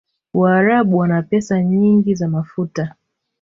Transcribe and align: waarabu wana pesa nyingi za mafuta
waarabu 0.33 0.97
wana 0.97 1.21
pesa 1.21 1.63
nyingi 1.63 2.15
za 2.15 2.27
mafuta 2.27 2.95